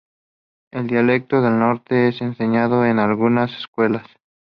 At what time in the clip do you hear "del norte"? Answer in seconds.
1.43-2.07